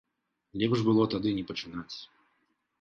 [0.61, 1.95] Лепш было тады не пачынаць.